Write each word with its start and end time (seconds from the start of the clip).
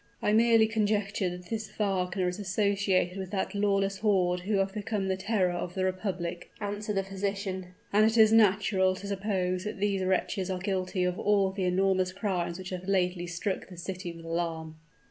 "I 0.19 0.33
merely 0.33 0.65
conjecture 0.65 1.29
that 1.29 1.51
this 1.51 1.69
Wagner 1.77 2.27
is 2.27 2.39
associated 2.39 3.19
with 3.19 3.29
that 3.29 3.53
lawless 3.53 3.99
horde 3.99 4.39
who 4.39 4.55
have 4.57 4.73
become 4.73 5.09
the 5.09 5.15
terror 5.15 5.51
of 5.51 5.75
the 5.75 5.85
republic," 5.85 6.49
answered 6.59 6.95
the 6.95 7.03
physician; 7.03 7.75
"and 7.93 8.03
it 8.03 8.17
is 8.17 8.33
natural 8.33 8.95
to 8.95 9.05
suppose 9.05 9.63
that 9.65 9.79
these 9.79 10.03
wretches 10.03 10.49
are 10.49 10.57
guilty 10.57 11.03
of 11.03 11.19
all 11.19 11.51
the 11.51 11.65
enormous 11.65 12.13
crimes 12.13 12.57
which 12.57 12.71
have 12.71 12.87
lately 12.87 13.27
struck 13.27 13.67
the 13.69 13.77
city 13.77 14.11
with 14.11 14.25
alarm." 14.25 14.77